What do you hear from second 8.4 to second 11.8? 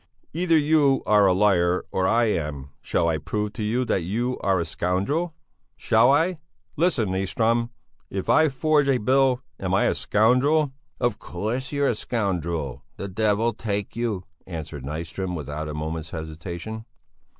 forge a bill am I a scoundrel?" "Of course